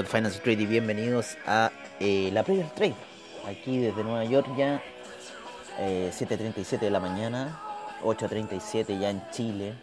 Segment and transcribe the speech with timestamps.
[0.00, 2.94] Amigos de Finance Trade y bienvenidos a eh, la Player Trade.
[3.46, 4.82] Aquí desde Nueva York ya,
[5.78, 7.60] eh, 7.37 de la mañana,
[8.02, 9.74] 8.37 ya en Chile.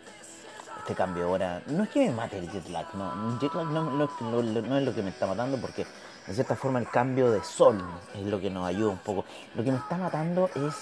[0.80, 3.84] Este cambio ahora, no es que me mate el jet lag, no, jet lag no,
[3.92, 5.86] no- no- no es lo que me está matando porque
[6.26, 7.80] de cierta forma el cambio de sol
[8.16, 9.24] es lo que nos ayuda un poco.
[9.54, 10.74] Lo que me está matando es,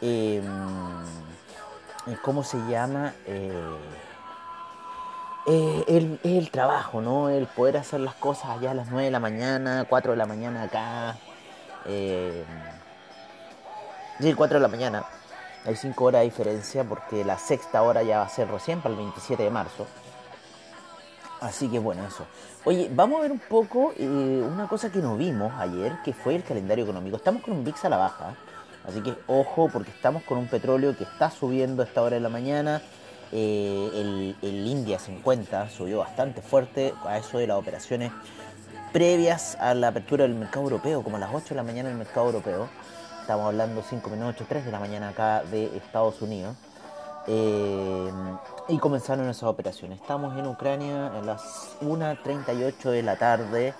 [0.00, 0.42] eh,
[2.22, 3.12] ¿cómo se llama?
[5.46, 7.28] Eh, el, el trabajo, ¿no?
[7.28, 10.26] El poder hacer las cosas allá a las 9 de la mañana, 4 de la
[10.26, 11.16] mañana acá.
[11.86, 12.44] Eh,
[14.20, 15.04] sí, 4 de la mañana.
[15.64, 18.94] Hay 5 horas de diferencia porque la sexta hora ya va a ser recién para
[18.94, 19.86] el 27 de marzo.
[21.40, 22.24] Así que bueno, eso.
[22.64, 26.36] Oye, vamos a ver un poco eh, una cosa que no vimos ayer, que fue
[26.36, 27.16] el calendario económico.
[27.16, 28.36] Estamos con un VIX a la baja,
[28.86, 32.20] así que ojo porque estamos con un petróleo que está subiendo a esta hora de
[32.20, 32.80] la mañana.
[33.32, 38.12] Eh, el, India 50 subió bastante fuerte a eso de las operaciones
[38.92, 41.94] previas a la apertura del mercado europeo, como a las 8 de la mañana en
[41.94, 42.68] el mercado europeo.
[43.22, 46.56] Estamos hablando 5 menos 8, 3 de la mañana acá de Estados Unidos.
[47.26, 48.10] Eh,
[48.68, 50.00] y comenzaron esas operaciones.
[50.00, 53.74] Estamos en Ucrania a las 1.38 de la tarde.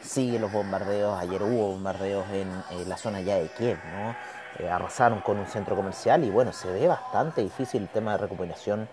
[0.00, 1.18] Siguen los bombardeos.
[1.18, 4.14] Ayer hubo bombardeos en, eh, la zona ya de Kiev, ¿no?
[4.58, 8.18] Eh, arrasaron con un centro comercial y bueno, se ve bastante difícil el tema de
[8.18, 8.88] recuperación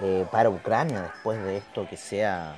[0.00, 2.56] eh, para Ucrania después de esto que sea,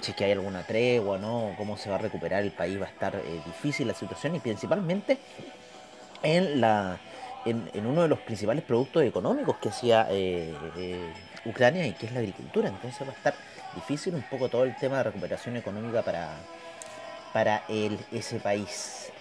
[0.00, 1.54] si que hay alguna tregua, ¿no?
[1.58, 4.40] Cómo se va a recuperar el país, va a estar eh, difícil la situación y
[4.40, 5.18] principalmente
[6.22, 6.98] en, la,
[7.44, 10.54] en, uno de los principales productos económicos que hacía eh,
[11.44, 12.70] Ucrania y que es la agricultura.
[12.70, 13.34] Entonces va a estar
[13.74, 16.30] difícil un poco todo el tema de recuperación económica para,
[17.34, 19.12] para ese país.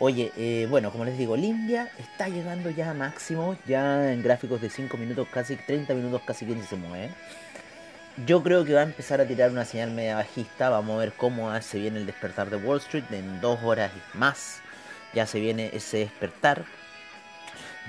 [0.00, 4.60] Oye, eh, bueno, como les digo, Limbia está llegando ya a máximo, ya en gráficos
[4.60, 7.10] de 5 minutos, casi 30 minutos, casi 15 se mueve.
[8.26, 10.68] Yo creo que va a empezar a tirar una señal media bajista.
[10.68, 13.04] Vamos a ver cómo se viene el despertar de Wall Street.
[13.12, 14.60] En dos horas más
[15.14, 16.64] ya se viene ese despertar.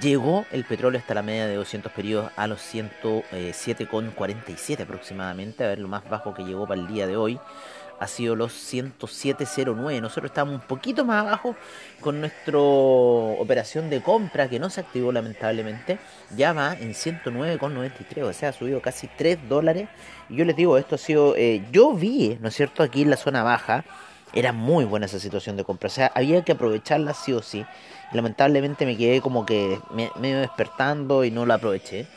[0.01, 5.63] Llegó el petróleo hasta la media de 200 periodos a los 107,47 aproximadamente.
[5.63, 7.39] A ver, lo más bajo que llegó para el día de hoy
[8.01, 10.01] ha sido los 107.09.
[10.01, 11.55] Nosotros estamos un poquito más abajo
[12.01, 15.99] con nuestra operación de compra que no se activó lamentablemente.
[16.35, 19.87] Ya va en 109,93, o sea, ha subido casi 3 dólares.
[20.29, 23.17] Yo les digo, esto ha sido, eh, yo vi, ¿no es cierto?, aquí en la
[23.17, 23.85] zona baja.
[24.33, 27.65] Era muy buena esa situación de compra, o sea, había que aprovecharla sí o sí.
[28.13, 32.07] Lamentablemente me quedé como que me- medio despertando y no la aproveché.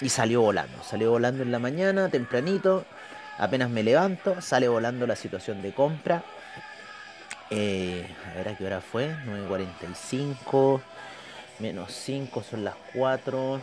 [0.00, 2.84] Y salió volando, salió volando en la mañana, tempranito.
[3.40, 6.22] Apenas me levanto, sale volando la situación de compra.
[7.48, 10.82] Eh, a ver a qué hora fue, 9.45,
[11.58, 13.60] menos 5 son las 4.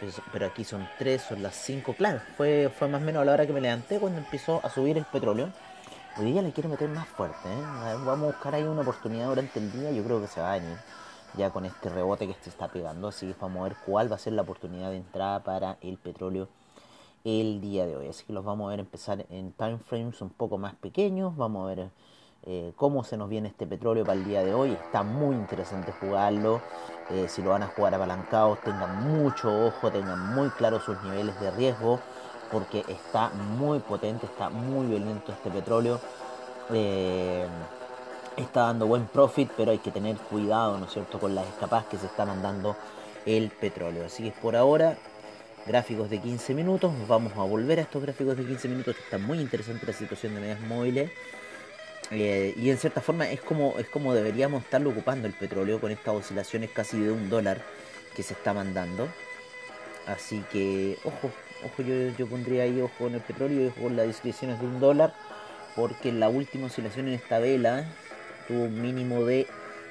[0.00, 1.92] Pues, Pero aquí son 3, son las 5.
[1.92, 4.70] Claro, fue, fue más o menos a la hora que me levanté cuando empezó a
[4.70, 5.50] subir el petróleo.
[6.16, 7.62] Hoy día le quiero meter más fuerte, ¿eh?
[7.62, 9.90] A ver, Vamos a buscar ahí una oportunidad durante el día.
[9.90, 10.78] Yo creo que se va a venir
[11.36, 13.08] ya con este rebote que se está pegando.
[13.08, 15.98] Así que vamos a ver cuál va a ser la oportunidad de entrada para el
[15.98, 16.48] petróleo
[17.24, 18.08] el día de hoy.
[18.08, 21.36] Así que los vamos a ver empezar en time frames un poco más pequeños.
[21.36, 21.90] Vamos a ver
[22.44, 24.72] eh, cómo se nos viene este petróleo para el día de hoy.
[24.72, 26.60] Está muy interesante jugarlo.
[27.10, 31.38] Eh, si lo van a jugar apalancados, tengan mucho ojo, tengan muy claros sus niveles
[31.40, 32.00] de riesgo.
[32.50, 36.00] Porque está muy potente, está muy violento este petróleo.
[36.72, 37.46] Eh,
[38.36, 41.86] está dando buen profit, pero hay que tener cuidado, ¿no es cierto?, con las escapadas
[41.86, 42.76] que se está mandando
[43.26, 44.06] el petróleo.
[44.06, 44.96] Así que por ahora,
[45.66, 49.18] gráficos de 15 minutos, vamos a volver a estos gráficos de 15 minutos, que está
[49.18, 51.10] muy interesante la situación de medias móviles.
[52.10, 55.92] Eh, y en cierta forma es como, es como deberíamos estarlo ocupando el petróleo con
[55.92, 57.62] estas oscilaciones casi de un dólar
[58.16, 59.08] que se está mandando.
[60.06, 61.30] Así que, ojo,
[61.64, 64.66] ojo, yo, yo pondría ahí ojo en el petróleo y ojo con las descripciones de
[64.66, 65.14] un dólar,
[65.76, 67.86] porque la última oscilación en esta vela
[68.48, 69.46] tuvo un mínimo de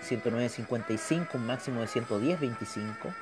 [0.07, 3.13] 109.55, un máximo de 110.25.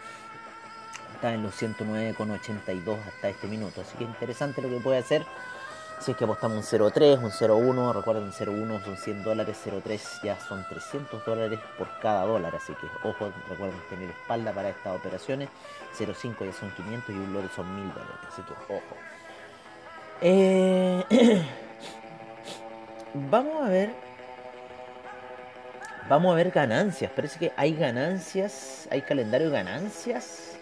[1.18, 3.82] Está en los 109,82 hasta este minuto.
[3.82, 5.26] Así que interesante lo que puede hacer.
[6.00, 10.40] Si es que apostamos un 0.3, un 0.1, recuerden 0.1 son 100 dólares, 0.3 ya
[10.40, 15.50] son 300 dólares por cada dólar, así que ojo, recuerden tener espalda para estas operaciones,
[15.98, 18.96] 0.5 ya son 500 y un lote son 1000 dólares, así que ojo.
[20.22, 21.04] Eh,
[23.16, 23.90] vamos a ver,
[26.08, 30.57] vamos a ver ganancias, parece que hay ganancias, hay calendario de ganancias,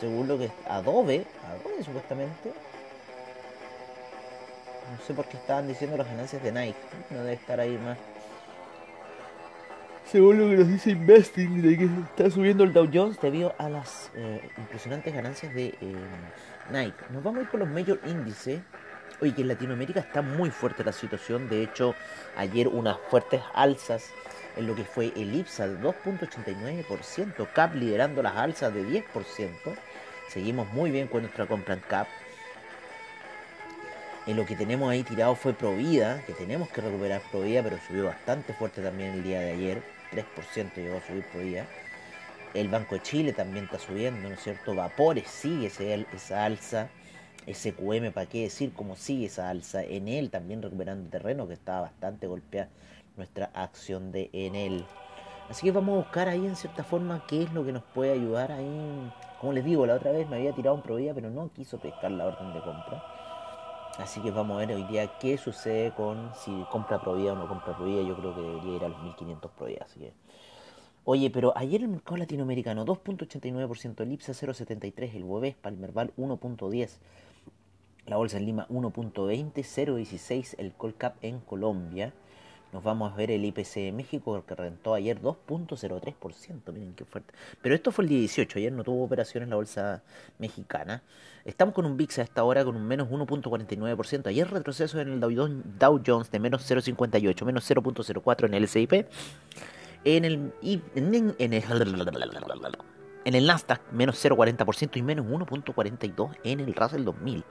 [0.00, 2.52] según lo que Adobe, Adobe supuestamente.
[4.90, 6.78] No sé por qué estaban diciendo las ganancias de Nike.
[7.10, 7.98] No debe estar ahí más.
[10.10, 13.68] Según lo que nos dice Investing, de que está subiendo el Dow Jones debido a
[13.68, 15.94] las eh, impresionantes ganancias de eh,
[16.72, 17.04] Nike.
[17.10, 18.60] Nos vamos a ir con los major índices
[19.20, 21.48] Oye, que en Latinoamérica está muy fuerte la situación.
[21.48, 21.94] De hecho,
[22.36, 24.10] ayer unas fuertes alzas
[24.56, 29.04] en lo que fue el IPSA de 2.89%, CAP liderando las alzas de 10%.
[30.30, 32.06] Seguimos muy bien con nuestra compra en CAP.
[34.28, 38.04] En lo que tenemos ahí tirado fue Provida, que tenemos que recuperar Provida, pero subió
[38.04, 39.82] bastante fuerte también el día de ayer.
[40.12, 41.66] 3% llegó a subir Provida.
[42.54, 44.72] El Banco de Chile también está subiendo, ¿no es cierto?
[44.74, 46.88] Vapores sigue esa alza.
[47.52, 49.82] SQM, ¿para qué decir cómo sigue esa alza?
[49.82, 52.68] En él también recuperando terreno, que estaba bastante golpeada
[53.16, 54.84] nuestra acción de Enel.
[55.50, 58.12] Así que vamos a buscar ahí en cierta forma qué es lo que nos puede
[58.12, 59.12] ayudar ahí.
[59.40, 62.12] Como les digo, la otra vez me había tirado un Provida, pero no quiso pescar
[62.12, 63.02] la orden de compra.
[63.98, 67.48] Así que vamos a ver hoy día qué sucede con si compra Provida o no
[67.48, 68.00] compra Provida.
[68.02, 69.84] Yo creo que debería ir a los 1500 Provida.
[69.84, 70.12] Así.
[71.02, 76.98] Oye, pero ayer el mercado latinoamericano 2.89%, el IPSA 0.73, el Bovespa, el Merval 1.10,
[78.06, 82.12] la Bolsa en Lima 1.20, 0.16 el Colcap en Colombia.
[82.72, 87.34] Nos vamos a ver el IPC de México que rentó ayer 2.03%, miren qué fuerte.
[87.60, 90.02] Pero esto fue el día 18, ayer no tuvo operaciones la bolsa
[90.38, 91.02] mexicana.
[91.44, 94.28] Estamos con un VIX a esta hora con un menos 1.49%.
[94.28, 98.68] Ayer retroceso en el Dow Jones de menos 0.58, menos 0.04 en el
[100.24, 102.08] el, en, el,
[103.24, 107.44] en el Nasdaq menos 0.40% y menos 1.42 en el Russell 2000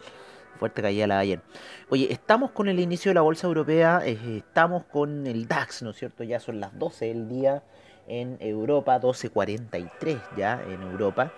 [0.60, 1.42] fuerte caída la ayer.
[1.90, 5.92] Oye, estamos con el inicio de la bolsa europea, eh, estamos con el DAX, ¿no
[5.92, 6.24] es cierto?
[6.24, 7.64] Ya son las 12 del día
[8.08, 11.32] en Europa, 12.43 ya en Europa.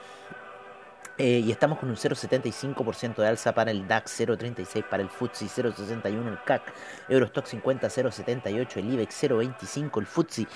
[1.17, 5.45] Eh, y estamos con un 0,75% de alza para el DAX, 0,36 para el FTSE,
[5.45, 6.73] 0,61 el CAC,
[7.09, 10.47] Eurostock 50, 0,78 el IBEX, 0,25 el FTSE,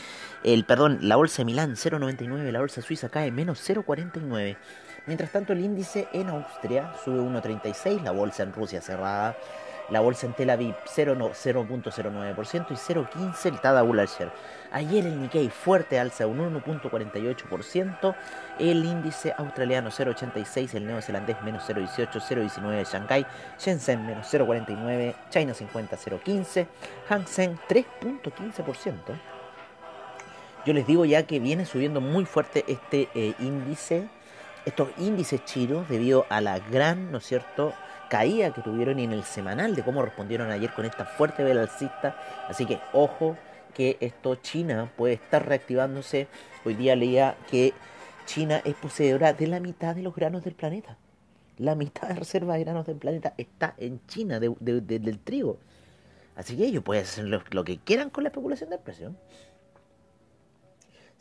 [0.44, 4.58] el, perdón, la bolsa de Milán, 0,99, la bolsa suiza cae menos 0,49.
[5.08, 9.38] Mientras tanto, el índice en Austria sube 1,36, la bolsa en Rusia cerrada,
[9.90, 14.32] la bolsa en Tel Aviv 0.09% y 0.15 el Tadabul Share.
[14.72, 18.16] Ayer el Nikkei fuerte alza un 1.48%,
[18.60, 23.28] el índice australiano 0.86, el neozelandés menos 0.18, 0.19 Shanghai,
[23.60, 26.68] Shenzhen menos 0.49, China 50 0.15,
[27.10, 28.96] Hang Seng 3.15%.
[30.66, 34.10] Yo les digo ya que viene subiendo muy fuerte este eh, índice
[34.66, 37.74] estos índices chinos debido a la gran, ¿no es cierto?,
[38.10, 42.16] caída que tuvieron en el semanal de cómo respondieron ayer con esta fuerte vela alcista.
[42.48, 43.36] Así que ojo
[43.74, 46.28] que esto China puede estar reactivándose.
[46.64, 47.74] Hoy día leía que
[48.26, 50.98] China es poseedora de la mitad de los granos del planeta.
[51.58, 55.58] La mitad de reserva de granos del planeta está en China del trigo.
[56.36, 59.16] Así que ellos pueden hacer lo, que quieran con la especulación del precio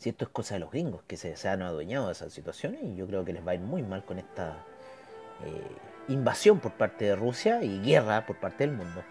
[0.05, 2.95] si esto es cosa de los gringos que se, han adueñado de esas situaciones y
[2.95, 4.55] yo creo que les va a ir muy mal con esta
[5.43, 5.67] eh,
[6.09, 9.03] invasión por parte de Rusia y guerra por parte del mundo.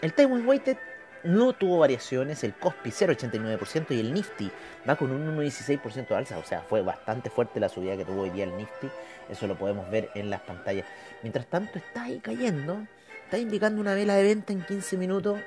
[0.00, 0.76] El Taiwan Weighted
[1.24, 4.48] no tuvo variaciones, el Cospi 0,89% y el Nifty
[4.88, 8.22] va con un 1,16% de alza, o sea, fue bastante fuerte la subida que tuvo
[8.22, 8.88] hoy día el Nifty,
[9.28, 10.86] eso lo podemos ver en las pantallas.
[11.22, 12.86] Mientras tanto está ahí cayendo,
[13.24, 15.40] está indicando una vela de venta en 15 minutos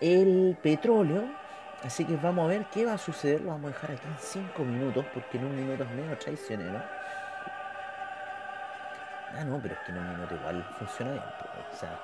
[0.00, 1.43] el petróleo
[1.84, 3.42] Así que vamos a ver qué va a suceder.
[3.42, 6.82] Lo vamos a dejar aquí en 5 minutos porque en un minuto es medio traicionero.
[9.36, 11.24] Ah, no, pero es que en un minuto igual funciona bien.
[11.38, 12.00] Pues, o sea,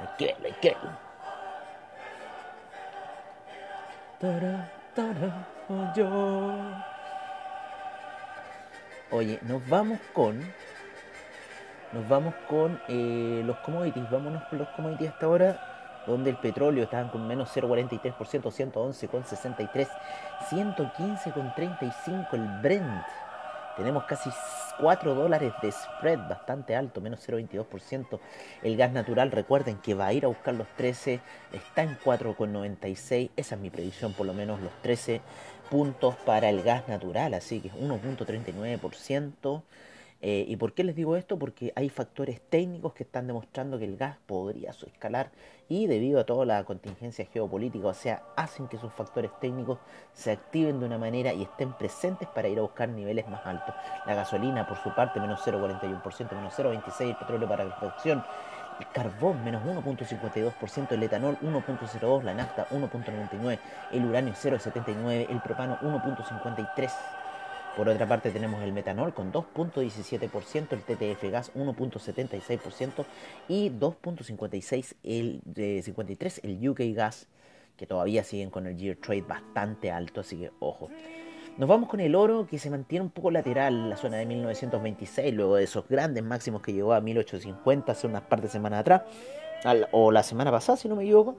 [0.00, 0.76] hay que verlo, hay que
[9.10, 10.40] Oye, nos vamos con.
[11.92, 14.10] Nos vamos con eh, los commodities.
[14.10, 15.77] Vámonos con los commodities hasta ahora
[16.08, 19.88] donde el petróleo estaban con menos 0,43%, 111,63,
[20.50, 23.04] 115,35 el Brent.
[23.76, 24.30] Tenemos casi
[24.80, 28.18] 4 dólares de spread, bastante alto, menos 0,22%.
[28.64, 31.20] El gas natural, recuerden que va a ir a buscar los 13,
[31.52, 33.30] está en 4,96.
[33.36, 35.20] Esa es mi predicción, por lo menos los 13
[35.70, 39.62] puntos para el gas natural, así que 1.39%.
[40.20, 41.38] Eh, ¿Y por qué les digo esto?
[41.38, 45.30] Porque hay factores técnicos que están demostrando que el gas podría escalar
[45.68, 49.78] y debido a toda la contingencia geopolítica, o sea, hacen que esos factores técnicos
[50.14, 53.74] se activen de una manera y estén presentes para ir a buscar niveles más altos.
[54.06, 58.24] La gasolina, por su parte, menos 0,41%, menos 0,26%, el petróleo para reflexión,
[58.80, 63.58] el carbón menos 1.52%, el etanol 1.02%, la nafta 1.99%,
[63.92, 67.17] el uranio 0.79%, el propano 1.53%.
[67.78, 73.04] Por otra parte tenemos el metanol con 2.17%, el TTF gas 1.76%
[73.46, 77.28] y 2.56 el de 53 el UK gas
[77.76, 80.90] que todavía siguen con el year trade bastante alto, así que ojo.
[81.56, 84.26] Nos vamos con el oro que se mantiene un poco lateral en la zona de
[84.26, 88.80] 1926, luego de esos grandes máximos que llegó a 1850 hace unas par de semanas
[88.80, 89.02] atrás,
[89.92, 91.36] o la semana pasada, si no me equivoco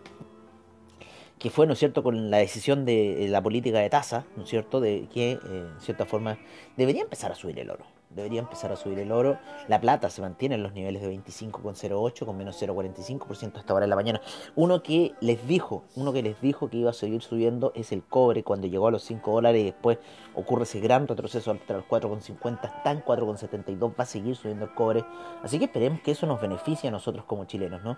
[1.40, 4.82] que fue, ¿no cierto?, con la decisión de la política de tasa, ¿no es cierto?,
[4.82, 6.38] de que, eh, en cierta forma,
[6.78, 9.38] debería empezar a subir el oro debería empezar a subir el oro.
[9.68, 13.90] La plata se mantiene en los niveles de 25,08 con menos 0,45% hasta ahora en
[13.90, 14.22] la mañana.
[14.56, 18.04] Uno que les dijo, uno que les dijo que iba a seguir subiendo es el
[18.04, 20.00] cobre cuando llegó a los 5 dólares y después
[20.36, 24.74] ocurre ese gran retroceso hasta los 4,50, está en 4,72, va a seguir subiendo el
[24.74, 25.06] cobre.
[25.44, 27.98] Así que esperemos que eso nos beneficie a nosotros como chilenos, ¿no?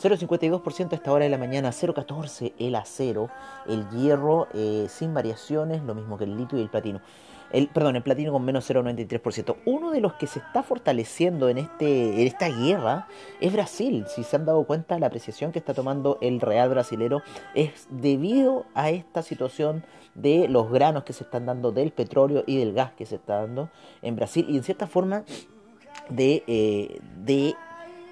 [0.00, 3.30] 0,52% hasta ahora de la mañana, 0,14 el acero,
[3.66, 7.00] el hierro eh, sin variaciones, lo mismo que el litio y el platino
[7.50, 9.56] el, perdón, el platino con menos 0,93%.
[9.64, 13.08] Uno de los que se está fortaleciendo en, este, en esta guerra
[13.40, 14.04] es Brasil.
[14.08, 17.22] Si se han dado cuenta, la apreciación que está tomando el real brasilero
[17.54, 19.84] es debido a esta situación
[20.14, 23.40] de los granos que se están dando, del petróleo y del gas que se está
[23.40, 23.70] dando
[24.02, 25.24] en Brasil y en cierta forma
[26.08, 27.54] de, eh, de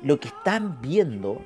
[0.02, 1.40] lo que están viendo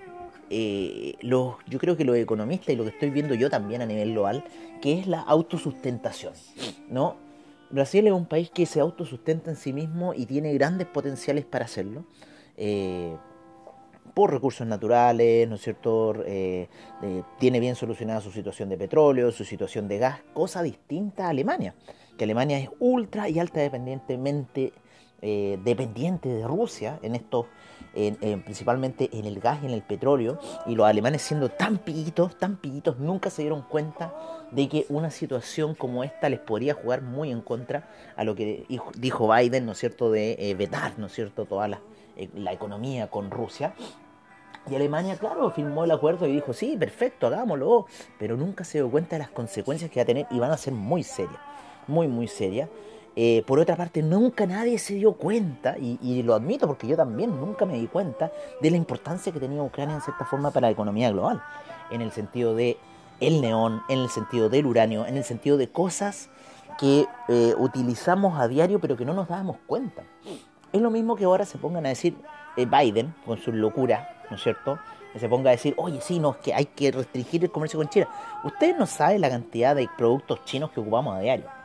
[0.50, 3.86] eh, los, yo creo que los economistas y lo que estoy viendo yo también a
[3.86, 4.44] nivel global,
[4.80, 6.32] que es la autosustentación,
[6.88, 7.16] ¿no?
[7.70, 11.66] Brasil es un país que se autosustenta en sí mismo y tiene grandes potenciales para
[11.66, 12.04] hacerlo.
[12.56, 13.14] Eh,
[14.14, 16.14] por recursos naturales, ¿no es cierto?
[16.26, 16.68] Eh,
[17.38, 21.74] tiene bien solucionada su situación de petróleo, su situación de gas, cosa distinta a Alemania,
[22.16, 24.72] que Alemania es ultra y alta dependientemente
[25.20, 27.46] eh, dependiente de Rusia en estos
[28.44, 32.56] principalmente en el gas y en el petróleo, y los alemanes siendo tan pillitos, tan
[32.56, 34.14] pillitos, nunca se dieron cuenta
[34.50, 38.66] de que una situación como esta les podría jugar muy en contra a lo que
[38.96, 41.80] dijo Biden, ¿no es cierto?, de eh, vetar, ¿no es cierto?, toda la,
[42.16, 43.74] eh, la economía con Rusia.
[44.70, 47.86] Y Alemania, claro, firmó el acuerdo y dijo, sí, perfecto, hagámoslo,
[48.18, 50.56] pero nunca se dio cuenta de las consecuencias que va a tener y van a
[50.56, 51.40] ser muy serias,
[51.86, 52.68] muy, muy serias.
[53.20, 57.40] Eh, por otra parte, nunca nadie se dio cuenta, y, lo admito porque yo también
[57.40, 60.70] nunca me di cuenta de la importancia que tenía Ucrania en cierta forma para la
[60.70, 61.42] economía global,
[61.90, 62.76] en el sentido de
[63.18, 66.30] el neón, en el sentido del uranio, en el sentido de cosas
[66.78, 70.04] que eh, utilizamos a diario pero que no nos dábamos cuenta.
[70.72, 72.16] Es lo mismo que ahora se pongan a decir
[72.56, 74.78] eh, Biden con su locura, ¿no es cierto?
[75.12, 77.80] Que se ponga a decir, oye, sí, no, es que hay que restringir el comercio
[77.80, 78.06] con China.
[78.44, 81.57] Ustedes no saben la cantidad de productos chinos que ocupamos a diario.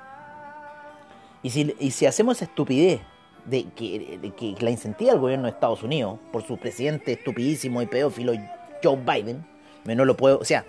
[1.43, 3.01] Y si, y si hacemos esa estupidez
[3.45, 8.33] de que, la incentiva el gobierno de Estados Unidos por su presidente estupidísimo y pedófilo
[8.81, 9.45] Joe Biden,
[9.85, 10.65] no lo puedo, o sea,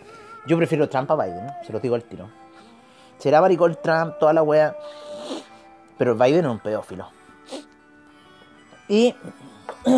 [0.46, 2.28] yo prefiero Trump a Biden, se lo digo al tiro.
[3.18, 4.76] Será maricón Trump, toda la wea,
[5.96, 7.08] pero Biden es un pedófilo.
[8.88, 9.14] Y,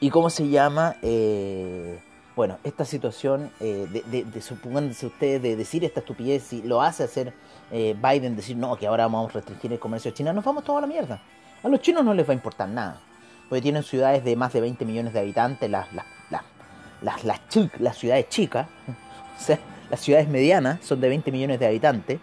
[0.00, 2.02] y cómo se llama, eh,
[2.38, 7.02] bueno, esta situación eh, de, de, de ustedes de decir esta estupidez, si lo hace
[7.02, 7.32] hacer
[7.72, 10.62] eh, Biden decir, no, que ahora vamos a restringir el comercio de China, nos vamos
[10.62, 11.20] toda la mierda.
[11.64, 13.00] A los chinos no les va a importar nada,
[13.48, 17.96] porque tienen ciudades de más de 20 millones de habitantes, las, las, las, las, las
[17.96, 18.68] ciudades chicas,
[19.36, 19.58] o sea,
[19.90, 22.20] las ciudades medianas son de 20 millones de habitantes,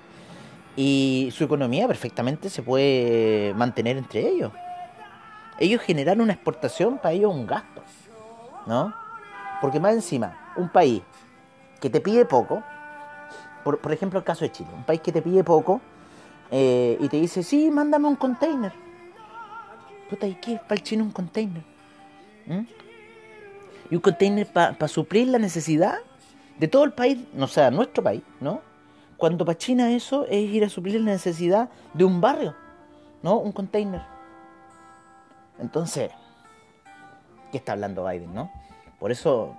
[0.78, 4.54] y su economía perfectamente se puede mantener entre ellos.
[5.60, 7.84] Ellos generan una exportación, para ellos un gasto,
[8.66, 9.04] ¿no?
[9.62, 11.02] Porque más encima, un país
[11.80, 12.64] que te pide poco,
[13.64, 15.82] por, ejemplo, el caso de Chile, un país que te pide poco
[16.52, 18.72] eh, y te dice, sí, mándame un container.
[20.10, 21.64] Puta, ¿y qué es para el chino un container?
[23.90, 25.98] Y un container para suplir la necesidad
[26.60, 28.62] de todo el país, no sea, nuestro país, ¿no?
[29.18, 32.56] Cuando para China eso es ir a suplir la necesidad de un barrio,
[33.24, 33.38] ¿no?
[33.38, 34.02] Un container.
[35.60, 36.12] Entonces,
[37.52, 38.52] ¿qué está hablando Biden, no?
[39.06, 39.56] Por eso,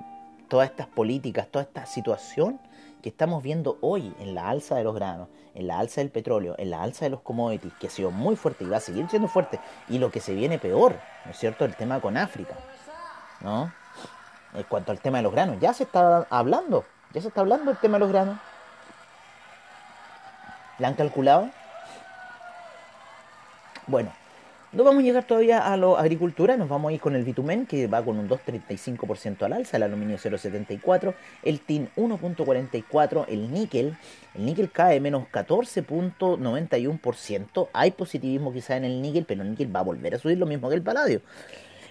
[0.48, 2.58] todas estas políticas, toda esta situación
[3.00, 6.56] que estamos viendo hoy en la alza de los granos, en la alza del petróleo,
[6.58, 9.08] en la alza de los commodities, que ha sido muy fuerte y va a seguir
[9.08, 11.64] siendo fuerte, y lo que se viene peor, ¿no es cierto?
[11.64, 12.56] El tema con África,
[13.40, 13.72] ¿no?
[14.52, 17.66] En cuanto al tema de los granos, ya se está hablando, ya se está hablando
[17.66, 18.38] del tema de los granos.
[20.80, 21.50] ¿La han calculado?
[23.86, 24.10] Bueno,
[24.76, 27.64] no vamos a llegar todavía a la agricultura, nos vamos a ir con el bitumen
[27.64, 31.14] que va con un 2,35% al alza, el aluminio 0,74,
[31.44, 33.96] el tin 1,44, el níquel,
[34.34, 39.80] el níquel cae menos 14,91%, hay positivismo quizá en el níquel, pero el níquel va
[39.80, 41.22] a volver a subir lo mismo que el paladio.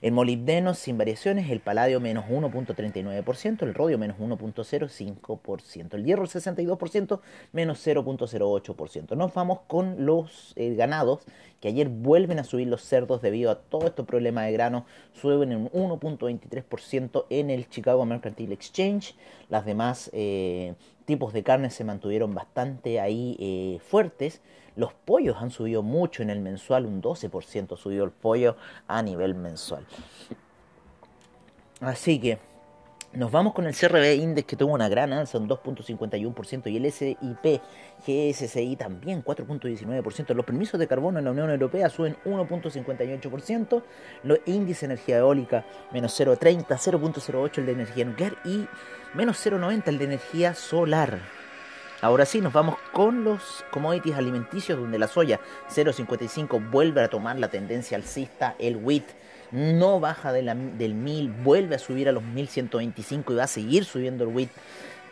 [0.01, 7.21] El molibdeno sin variaciones, el paladio menos 1.39%, el rodio menos 1.05%, el hierro 62%
[7.53, 9.15] menos 0.08%.
[9.15, 11.21] Nos vamos con los eh, ganados
[11.67, 15.69] ayer vuelven a subir los cerdos debido a todo estos problemas de grano, suben en
[15.71, 19.15] un 1.23% en el Chicago Mercantile Exchange,
[19.49, 20.73] las demás eh,
[21.05, 24.41] tipos de carne se mantuvieron bastante ahí eh, fuertes.
[24.75, 28.57] Los pollos han subido mucho en el mensual, un 12% subió el pollo
[28.87, 29.85] a nivel mensual.
[31.79, 32.39] Así que
[33.15, 36.91] nos vamos con el CRB Index que tuvo una gran alza, un 2.51%, y el
[36.91, 37.61] SIP
[38.05, 40.33] GSCI también 4.19%.
[40.33, 43.83] Los permisos de carbono en la Unión Europea suben 1.58%,
[44.23, 48.67] los índices de energía eólica menos 0.30, 0.08 el de energía nuclear y
[49.13, 51.19] menos 0.90 el de energía solar.
[52.01, 55.39] Ahora sí, nos vamos con los commodities alimenticios, donde la soya
[55.73, 59.05] 0.55 vuelve a tomar la tendencia alcista, el wheat
[59.51, 64.23] no baja del 1000, vuelve a subir a los 1125 y va a seguir subiendo
[64.23, 64.49] el WIT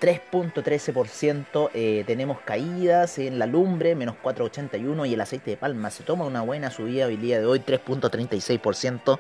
[0.04, 1.70] 3.13%.
[1.74, 6.26] Eh, tenemos caídas en la lumbre, menos 4.81 y el aceite de palma se toma
[6.26, 9.20] una buena subida hoy día de hoy, 3.36%.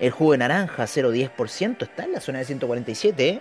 [0.00, 3.28] El jugo de naranja, 0.10%, está en la zona de 147.
[3.28, 3.40] ¿eh?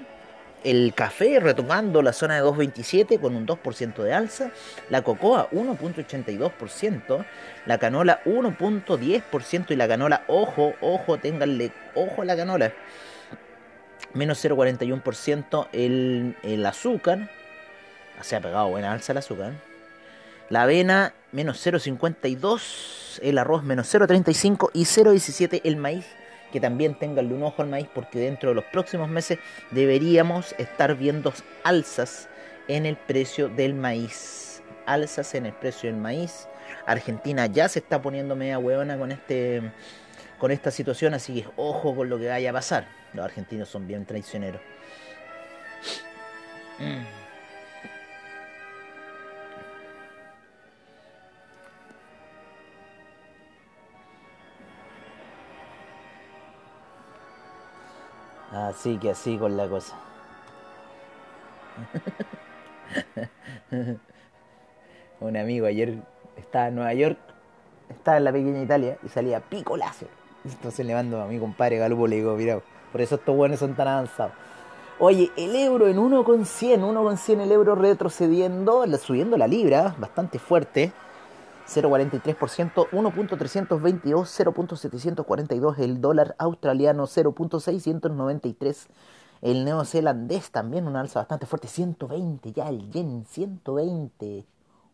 [0.64, 4.52] El café retomando la zona de 2.27 con un 2% de alza.
[4.90, 7.26] La cocoa 1.82%.
[7.66, 12.74] La canola 1.10% y la canola, ojo, ojo, ténganle ojo a la canola.
[14.14, 17.30] Menos 0.41% el, el azúcar.
[18.22, 19.52] Se ha pegado buena alza el azúcar.
[20.50, 23.20] La avena menos 0.52.
[23.22, 26.06] El arroz menos 0.35 y 0.17 el maíz
[26.54, 29.40] que también tenganle un ojo al maíz porque dentro de los próximos meses
[29.72, 31.34] deberíamos estar viendo
[31.64, 32.30] alzas
[32.68, 34.62] en el precio del maíz.
[34.86, 36.48] Alzas en el precio del maíz.
[36.86, 39.64] Argentina ya se está poniendo media huevona con este
[40.38, 42.86] con esta situación, así que ojo con lo que vaya a pasar.
[43.14, 44.62] Los argentinos son bien traicioneros.
[58.74, 59.96] Así que así con la cosa.
[65.20, 66.00] Un amigo ayer
[66.38, 67.20] estaba en Nueva York,
[67.88, 70.08] estaba en la pequeña Italia y salía pico láser.
[70.44, 73.76] Entonces le mando a mi compadre Galupo le digo, mira, por eso estos buenos son
[73.76, 74.34] tan avanzados.
[74.98, 80.92] Oye, el euro en 1,100, 1,100 el euro retrocediendo, subiendo la libra, bastante fuerte.
[81.68, 88.88] 0,43%, 1.322, 0.742 el dólar australiano, 0.693
[89.44, 94.46] el neozelandés también un alza bastante fuerte, 120 ya el yen, 120.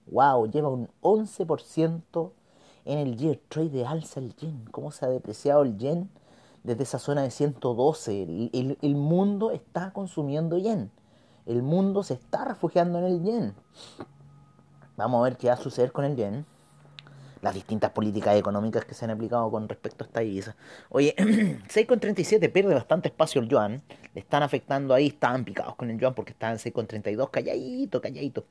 [0.08, 2.32] Wow, lleva un 11%
[2.86, 4.65] en el year trade de alza el yen.
[4.71, 6.10] ¿Cómo se ha depreciado el yen
[6.63, 8.23] desde esa zona de 112?
[8.23, 10.89] El, el mundo está consumiendo yen.
[11.45, 13.55] El mundo se está refugiando en el yen.
[14.97, 16.47] Vamos a ver qué va a suceder con el yen
[17.41, 20.56] las distintas políticas económicas que se han aplicado con respecto a esta divisa.
[20.89, 23.82] Oye, 6,37 pierde bastante espacio el yuan.
[24.13, 28.45] Le están afectando ahí, estaban picados con el yuan porque estaban en 6,32, calladito, calladito.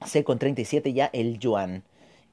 [0.00, 1.82] 6,37 ya el yuan.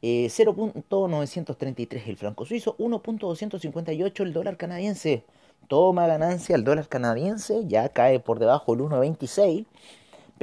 [0.01, 5.23] 0.933 eh, el franco suizo, 1.258 el dólar canadiense.
[5.69, 9.65] Toma ganancia el dólar canadiense, ya cae por debajo el 1.26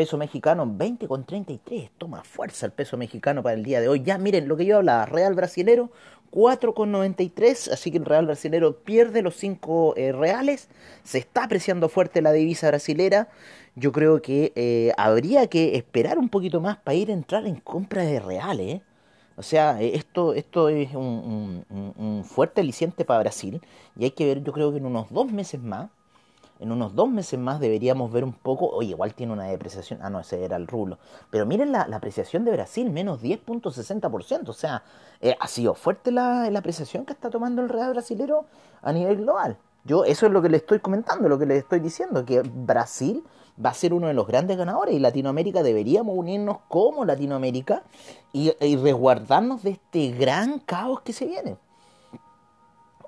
[0.01, 1.91] Peso mexicano 20,33.
[1.99, 4.03] Toma fuerza el peso mexicano para el día de hoy.
[4.03, 5.05] Ya miren lo que yo hablaba.
[5.05, 5.91] Real brasilero
[6.31, 7.71] 4,93.
[7.71, 10.71] Así que el real brasilero pierde los 5 eh, reales.
[11.05, 13.29] Se está apreciando fuerte la divisa brasilera.
[13.75, 17.57] Yo creo que eh, habría que esperar un poquito más para ir a entrar en
[17.57, 18.77] compra de reales.
[18.77, 18.83] ¿eh?
[19.37, 23.61] O sea, esto, esto es un, un fuerte aliciente para Brasil.
[23.99, 25.91] Y hay que ver, yo creo que en unos dos meses más
[26.61, 30.11] en unos dos meses más deberíamos ver un poco, oye, igual tiene una depreciación, ah,
[30.11, 30.99] no, ese era el rulo,
[31.31, 34.83] pero miren la, apreciación de Brasil, menos 10.60%, o sea,
[35.21, 38.45] eh, ha sido fuerte la, apreciación que está tomando el real brasilero
[38.83, 39.57] a nivel global.
[39.85, 43.25] Yo eso es lo que le estoy comentando, lo que le estoy diciendo, que Brasil
[43.65, 47.83] va a ser uno de los grandes ganadores y Latinoamérica deberíamos unirnos como Latinoamérica
[48.33, 51.57] y, resguardarnos de este gran caos que se viene.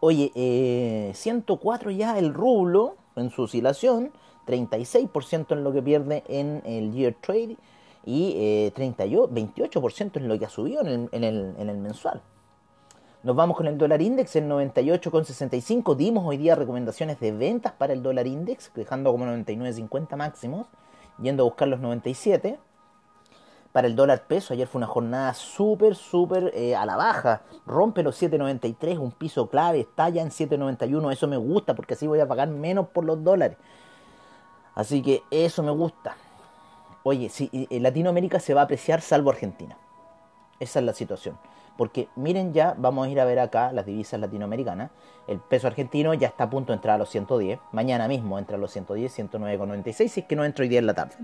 [0.00, 4.12] Oye, eh, 104 ya el rublo, en su oscilación,
[4.46, 7.56] 36% en lo que pierde en el year trade
[8.04, 12.22] y eh, 28% en lo que ha subido en el, en, el, en el mensual.
[13.22, 15.94] Nos vamos con el dólar index en 98,65.
[15.94, 20.66] Dimos hoy día recomendaciones de ventas para el dólar index, dejando como 99,50 máximos,
[21.20, 22.58] yendo a buscar los 97
[23.72, 24.52] para el dólar peso.
[24.54, 27.42] Ayer fue una jornada súper, súper eh, a la baja.
[27.66, 31.12] Rompe los 7.93, un piso clave, está ya en 7.91.
[31.12, 33.56] Eso me gusta porque así voy a pagar menos por los dólares.
[34.74, 36.16] Así que eso me gusta.
[37.02, 39.76] Oye, si en Latinoamérica se va a apreciar salvo Argentina.
[40.60, 41.36] Esa es la situación.
[41.76, 44.90] Porque miren ya, vamos a ir a ver acá las divisas latinoamericanas.
[45.26, 47.58] El peso argentino ya está a punto de entrar a los 110.
[47.72, 50.86] Mañana mismo entra a los 110, 109,96, si es que no entro hoy día en
[50.86, 51.16] la tarde.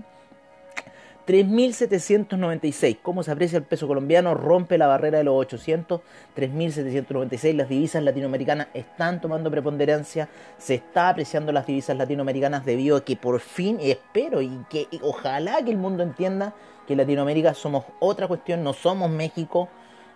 [1.27, 2.99] 3.796.
[3.01, 4.33] ¿Cómo se aprecia el peso colombiano?
[4.33, 6.01] Rompe la barrera de los 800.
[6.35, 7.53] 3.796.
[7.53, 10.29] Las divisas latinoamericanas están tomando preponderancia.
[10.57, 15.63] Se está apreciando las divisas latinoamericanas debido a que por fin, espero y que ojalá
[15.63, 16.53] que el mundo entienda
[16.87, 19.69] que Latinoamérica somos otra cuestión, no somos México.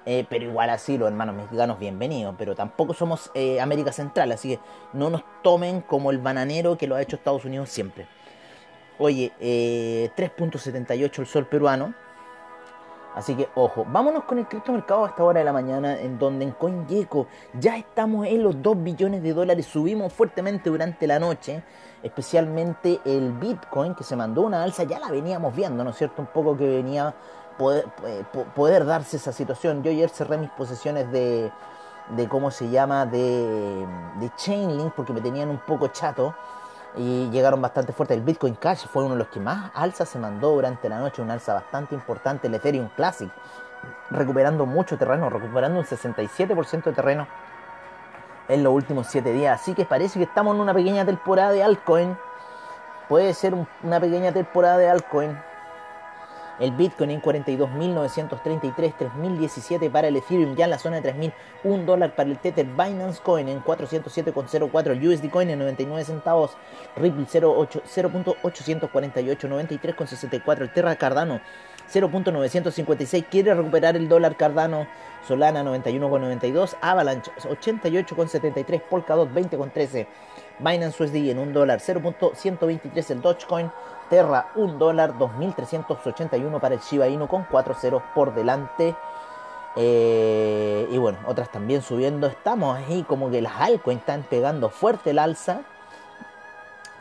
[0.06, 4.50] Eh, pero igual así los hermanos mexicanos bienvenidos, pero tampoco somos eh, América Central, así
[4.50, 4.60] que
[4.92, 8.06] no nos tomen como el bananero que lo ha hecho Estados Unidos siempre.
[9.04, 11.94] Oye, 3.78 eh, el sol peruano.
[13.16, 16.46] Así que ojo, vámonos con el criptomercado a esta hora de la mañana, en donde
[16.46, 17.28] en CoinGecko
[17.60, 21.64] ya estamos en los 2 billones de dólares, subimos fuertemente durante la noche,
[22.02, 26.22] especialmente el Bitcoin que se mandó una alza, ya la veníamos viendo, ¿no es cierto?
[26.22, 27.14] Un poco que venía
[27.58, 28.24] poder, eh,
[28.56, 29.84] poder darse esa situación.
[29.84, 31.52] Yo ayer cerré mis posesiones de,
[32.30, 33.06] ¿cómo se llama?
[33.06, 33.86] De,
[34.22, 36.34] de Chainlink porque me tenían un poco chato
[36.96, 38.14] y llegaron bastante fuerte.
[38.14, 41.22] El Bitcoin Cash fue uno de los que más alza se mandó durante la noche,
[41.22, 42.48] una alza bastante importante.
[42.48, 43.30] El Ethereum Classic,
[44.10, 47.28] recuperando mucho terreno, recuperando un 67% de terreno
[48.48, 49.62] en los últimos 7 días.
[49.62, 52.18] Así que parece que estamos en una pequeña temporada de altcoin.
[53.10, 53.54] Puede ser
[53.84, 55.38] una pequeña temporada de altcoin
[56.60, 61.86] el Bitcoin en 42.933, 3.017 para el Ethereum ya en la zona de 3.000, 1
[61.86, 66.52] dólar para el Tether, Binance Coin en 407,04, el USD Coin en 99 centavos,
[66.96, 71.42] Ripple 0.848, 93,64, el Terra Cardano
[71.92, 74.88] 0.956, quiere recuperar el dólar Cardano,
[75.28, 80.08] Solana 91,92, Avalanche 88,73, Polkadot 20,13,
[80.60, 83.72] Binance USD en 1 dólar 0.123 el Dogecoin,
[84.14, 88.96] Terra 1 dólar 2.381 para el Shiba Inu con 4 ceros por delante.
[89.76, 92.28] Eh, y bueno, otras también subiendo.
[92.28, 95.62] Estamos ahí como que las altcoins están pegando fuerte el alza.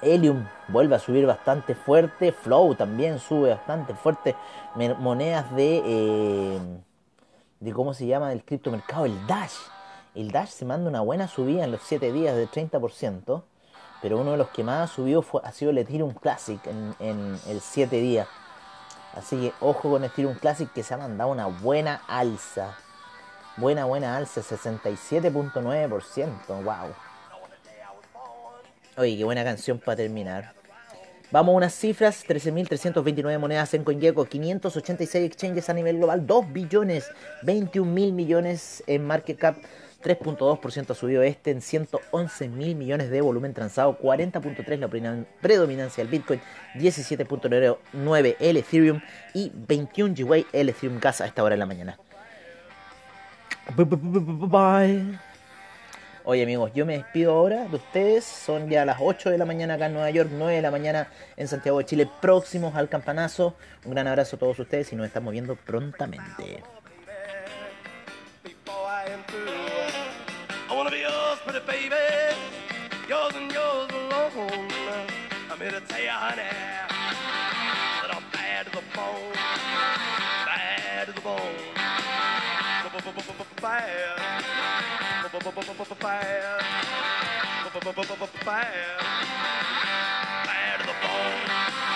[0.01, 2.33] Helium vuelve a subir bastante fuerte.
[2.33, 4.35] Flow también sube bastante fuerte.
[4.75, 5.83] Monedas de...
[5.85, 6.61] Eh,
[7.61, 9.57] de cómo se llama el criptomercado, el Dash.
[10.15, 13.43] El Dash se manda una buena subida en los 7 días de 30%
[14.03, 17.61] pero uno de los que más ha subido ha sido el Ethereum Classic en, el
[17.61, 18.27] 7 días.
[19.15, 22.77] Así que ojo con Ethereum Classic que se ha mandado una buena alza.
[23.57, 26.65] Buena, buena alza, 67.9%.
[26.65, 26.95] Wow.
[28.97, 30.53] Oye, qué buena canción para terminar.
[31.31, 37.11] Vamos a unas cifras, 13.329 monedas en CoinGecko, 586 exchanges a nivel global, 2 billones,
[37.43, 39.57] 21 mil millones en market cap,
[40.03, 46.11] 3.2% ha subido este en 111 mil millones de volumen transado, 40.3 la predominancia del
[46.11, 46.41] Bitcoin,
[46.75, 49.01] 17.9 el Ethereum
[49.35, 51.99] y 21 GWay el Ethereum Gas a esta hora de la mañana.
[53.77, 55.19] Bye.
[56.25, 58.25] Oye amigos, yo me despido ahora de ustedes.
[58.25, 61.09] Son ya las 8 de la mañana acá en Nueva York, 9 de la mañana
[61.37, 63.57] en Santiago de Chile, próximos al campanazo.
[63.85, 66.63] Un gran abrazo a todos ustedes y nos estamos viendo prontamente.
[71.45, 71.97] Pretty baby,
[73.09, 75.09] yours and yours alone.
[75.51, 76.43] I'm here to tell you, honey,
[78.03, 79.33] that I'm bad to the bone,
[80.47, 81.39] bad to the bone,
[83.61, 83.99] bad,
[88.41, 88.67] bad,
[90.47, 91.92] bad to the bone.